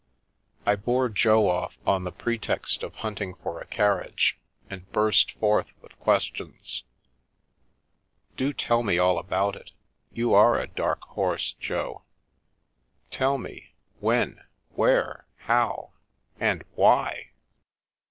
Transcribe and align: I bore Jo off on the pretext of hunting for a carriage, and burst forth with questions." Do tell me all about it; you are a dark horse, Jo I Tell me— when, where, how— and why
I 0.65 0.75
bore 0.75 1.09
Jo 1.09 1.47
off 1.47 1.77
on 1.85 2.05
the 2.05 2.11
pretext 2.11 2.81
of 2.81 2.95
hunting 3.05 3.35
for 3.35 3.61
a 3.61 3.67
carriage, 3.67 4.39
and 4.67 4.91
burst 4.91 5.33
forth 5.33 5.67
with 5.79 5.95
questions." 5.99 6.83
Do 8.35 8.51
tell 8.51 8.81
me 8.81 8.97
all 8.97 9.19
about 9.19 9.55
it; 9.55 9.69
you 10.11 10.33
are 10.33 10.59
a 10.59 10.65
dark 10.67 11.01
horse, 11.03 11.53
Jo 11.53 12.01
I 13.11 13.15
Tell 13.15 13.37
me— 13.37 13.75
when, 14.07 14.43
where, 14.69 15.27
how— 15.45 15.93
and 16.39 16.63
why 16.73 17.33